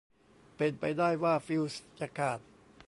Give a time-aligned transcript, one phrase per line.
[0.57, 2.39] เป็นไปได้ว่าฟิวส์จะขาด